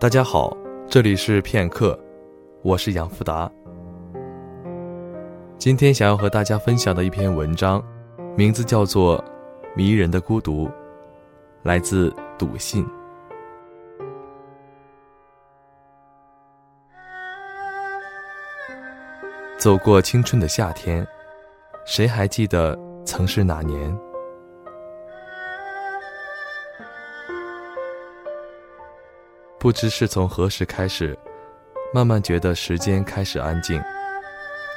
[0.00, 0.56] 大家好，
[0.86, 1.98] 这里是片刻，
[2.62, 3.50] 我是杨福达。
[5.58, 7.82] 今天想要和大家分享的一篇文章，
[8.36, 9.18] 名字叫做
[9.74, 10.66] 《迷人的孤独》，
[11.64, 12.86] 来自笃信。
[19.58, 21.04] 走过青春的夏天，
[21.84, 23.98] 谁还记得曾是哪年？
[29.60, 31.18] 不知是从何时开始，
[31.92, 33.82] 慢慢觉得时间开始安静，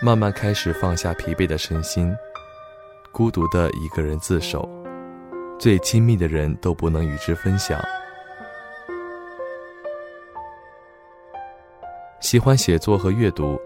[0.01, 2.11] 慢慢开始放下疲惫的身心，
[3.11, 4.67] 孤独的一个人自守，
[5.59, 7.79] 最亲密的人都不能与之分享。
[12.19, 13.61] 喜欢写作和阅读，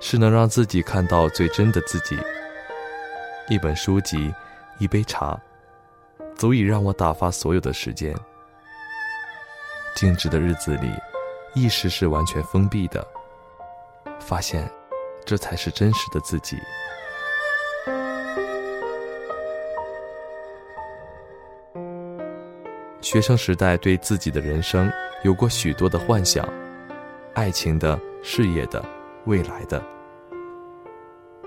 [0.00, 2.18] 是能让自己看到最真的自己。
[3.50, 4.32] 一本书籍，
[4.78, 5.38] 一杯茶，
[6.34, 8.14] 足以让我打发所有的时间。
[9.94, 10.90] 静止的日子里，
[11.54, 13.06] 意识是完全封闭的。
[14.18, 14.68] 发现，
[15.24, 16.58] 这才是真实的自己。
[23.00, 24.90] 学生时代对自己的人生
[25.22, 26.48] 有过许多的幻想，
[27.34, 28.84] 爱情的、事业的、
[29.26, 29.80] 未来的，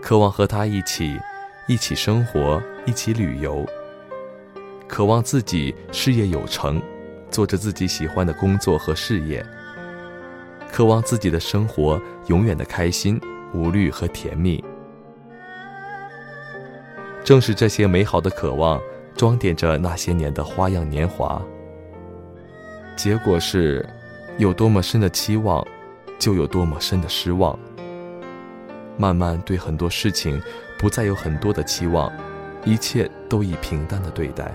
[0.02, 1.20] 渴望和他一起，
[1.68, 3.66] 一起生活，一起旅游，
[4.88, 6.82] 渴望自己事业有成。
[7.30, 9.46] 做着自己喜欢的工作和事业，
[10.72, 13.20] 渴望自己的生活永远的开心、
[13.54, 14.64] 无虑和甜蜜。
[17.24, 18.82] 正是这些美好的渴望，
[19.16, 21.42] 装点着那些年的花样年华。
[22.96, 23.88] 结果是，
[24.38, 25.66] 有多么深的期望，
[26.18, 27.58] 就有多么深的失望。
[28.98, 30.42] 慢慢对很多事情，
[30.80, 32.12] 不再有很多的期望，
[32.66, 34.52] 一切都以平淡的对待。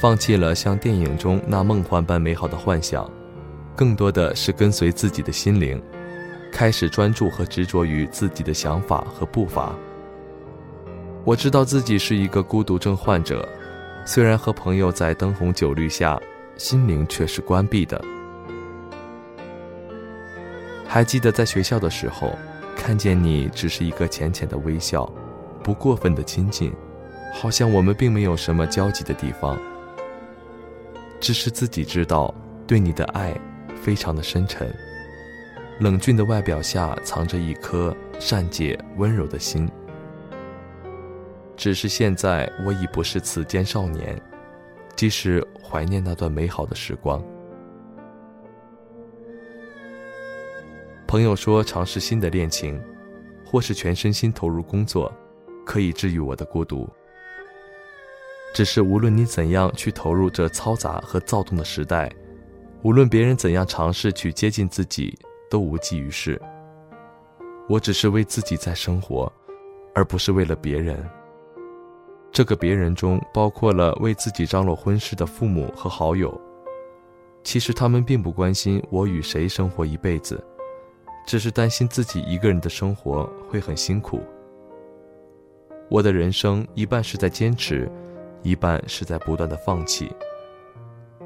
[0.00, 3.06] 放弃了像电影中那梦幻般美好的幻想，
[3.76, 5.78] 更多的是跟随自己的心灵，
[6.50, 9.74] 开始专注和执着于自己的想法和步伐。
[11.22, 13.46] 我知道自己是一个孤独症患者，
[14.06, 16.18] 虽然和朋友在灯红酒绿下，
[16.56, 18.02] 心灵却是关闭的。
[20.86, 22.34] 还记得在学校的时候，
[22.74, 25.04] 看见你只是一个浅浅的微笑，
[25.62, 26.72] 不过分的亲近，
[27.34, 29.58] 好像我们并没有什么交集的地方。
[31.20, 32.34] 只是自己知道，
[32.66, 33.38] 对你的爱
[33.82, 34.74] 非常的深沉。
[35.80, 39.68] 冷峻的外表下藏着一颗善解温柔的心。
[41.56, 44.20] 只是现在我已不是此间少年，
[44.96, 47.22] 即使怀念那段美好的时光。
[51.06, 52.80] 朋友说，尝试新的恋情，
[53.44, 55.12] 或是全身心投入工作，
[55.66, 56.88] 可以治愈我的孤独。
[58.52, 62.10] 只是无论你怎样去投入这嘈杂和躁动的时代，
[62.82, 65.16] 无论别人怎样尝试去接近自己，
[65.48, 66.40] 都无济于事。
[67.68, 69.32] 我只是为自己在生活，
[69.94, 70.98] 而不是为了别人。
[72.32, 76.38] 这个别人中包括了为自己张罗婚事的父母和好友，
[77.44, 80.42] 其实他们并不关心我与谁生活一辈子，
[81.24, 84.20] 只是担心自己一个人的生活会很辛苦。
[85.88, 87.90] 我的人生一半是在坚持。
[88.42, 90.14] 一半是在不断的放弃，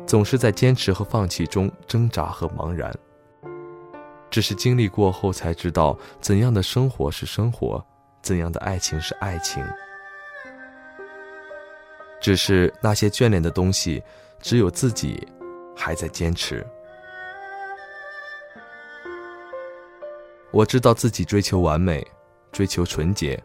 [0.07, 2.93] 总是在坚持和放弃中挣扎和茫然。
[4.31, 7.85] 只是经历过后才知道，怎样的生活是生活，
[8.21, 9.65] 怎样的爱情是爱情。
[12.21, 14.03] 只是那些眷恋的东西，
[14.41, 15.29] 只有自己
[15.77, 16.67] 还在坚持。
[20.51, 22.05] 我知道自己追求完美，
[22.51, 23.41] 追求纯洁，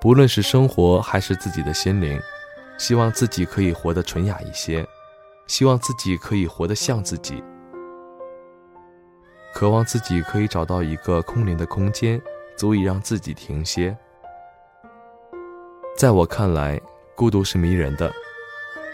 [0.00, 2.20] 不论是生活还是自己的心灵。
[2.82, 4.84] 希望自己可以活得纯雅一些，
[5.46, 7.40] 希望自己可以活得像自己，
[9.54, 12.20] 渴望自己可以找到一个空灵的空间，
[12.56, 13.96] 足以让自己停歇。
[15.96, 16.80] 在我看来，
[17.14, 18.12] 孤独是迷人的，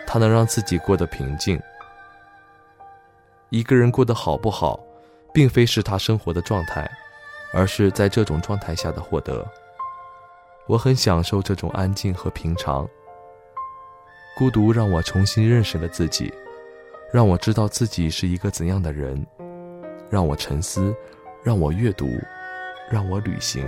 [0.07, 1.59] 它能让自己过得平静。
[3.49, 4.79] 一个人过得好不好，
[5.33, 6.87] 并非是他生活的状态，
[7.55, 9.51] 而是在这种状态下的获得。
[10.67, 12.87] 我很享受这种安静和平常。
[14.39, 16.33] 孤独让我重新认识了自己，
[17.13, 19.27] 让我知道自己是一个怎样的人，
[20.09, 20.95] 让我沉思，
[21.43, 22.07] 让我阅读，
[22.89, 23.67] 让我旅行。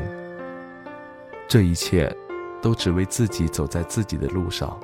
[1.48, 2.08] 这一切，
[2.62, 4.78] 都只为自己走在自己的路上。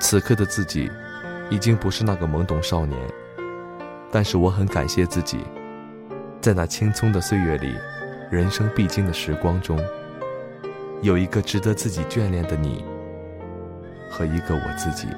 [0.00, 0.90] 此刻的自己，
[1.50, 3.00] 已经不是那个懵懂少年，
[4.10, 5.38] 但是我很感谢自己。
[6.44, 7.74] 在那青葱的岁月里，
[8.30, 9.80] 人生必经的时光中，
[11.00, 12.84] 有一个值得自己眷恋的你，
[14.10, 15.08] 和一个我自己。